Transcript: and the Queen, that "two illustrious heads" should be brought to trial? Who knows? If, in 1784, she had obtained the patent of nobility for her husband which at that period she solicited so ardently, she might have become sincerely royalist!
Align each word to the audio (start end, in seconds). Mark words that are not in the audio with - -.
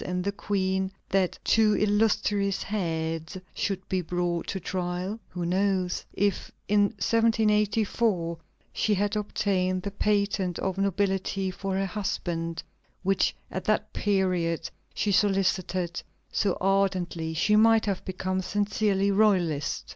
and 0.03 0.23
the 0.23 0.31
Queen, 0.31 0.91
that 1.09 1.37
"two 1.43 1.75
illustrious 1.77 2.63
heads" 2.63 3.37
should 3.53 3.87
be 3.87 4.01
brought 4.01 4.47
to 4.47 4.59
trial? 4.59 5.19
Who 5.29 5.45
knows? 5.45 6.03
If, 6.11 6.51
in 6.67 6.85
1784, 6.97 8.39
she 8.73 8.95
had 8.95 9.15
obtained 9.15 9.83
the 9.83 9.91
patent 9.91 10.57
of 10.57 10.79
nobility 10.79 11.51
for 11.51 11.75
her 11.75 11.85
husband 11.85 12.63
which 13.03 13.35
at 13.51 13.65
that 13.65 13.93
period 13.93 14.67
she 14.95 15.11
solicited 15.11 16.01
so 16.31 16.57
ardently, 16.59 17.35
she 17.35 17.55
might 17.55 17.85
have 17.85 18.03
become 18.03 18.41
sincerely 18.41 19.11
royalist! 19.11 19.85